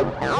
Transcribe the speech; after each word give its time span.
Oh, 0.00 0.37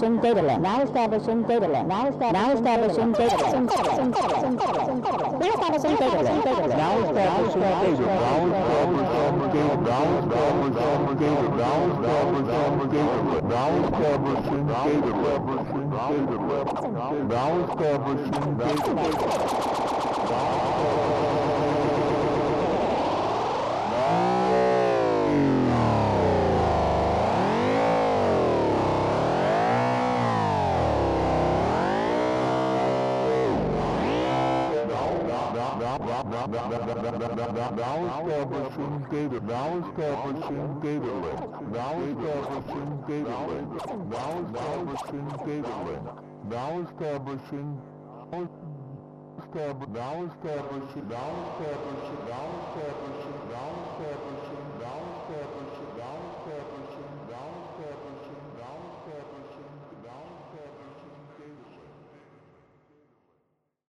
establishing 0.00 0.22
data 0.22 0.40
link. 0.42 0.60
Now 0.62 0.82
establishing 0.82 1.42
data 1.42 1.66
link. 1.68 1.86
Now 1.86 2.06
esta- 2.08 2.32
now 2.32 2.52
establishing 2.52 3.12
data 3.12 3.36
link. 3.36 3.52
Now 3.52 3.64
establishing 3.68 4.10
data 4.10 4.40
link. 4.40 4.60
Now 5.40 5.50
establishing 5.50 5.96
data 5.96 6.22
link. 6.22 6.44
Now 6.76 7.04
establishing 7.04 7.60
data. 7.60 7.60
Now 7.60 8.00
establishing 8.00 8.40
data. 11.10 11.30
Now 11.30 11.90
establishing 11.90 12.90
data. 12.90 13.44
Now 13.44 14.00
establishing 14.00 14.50
data. 14.50 14.66
Now 17.28 17.52
establishing 17.68 18.56
data. 18.58 18.94
Now 18.94 19.69
Now 35.60 35.68
establishing 38.24 38.94
data. 39.10 39.38
Now 39.44 39.68
establishing 39.84 40.80
data 40.80 41.12
link. 41.20 41.40
Now 41.68 42.00
establishing 42.00 42.90
data 43.06 43.36
link. 43.46 43.68
Now 44.08 44.32
establishing 44.40 45.28
data 45.44 45.76
link. 45.84 46.04
Now 46.48 46.80
establishing. 46.80 47.68
Now 48.32 48.48
establishing. 49.36 49.92
Now 49.92 50.14
establishing. 50.24 51.08
Now 51.10 51.32
establishing. 52.70 53.19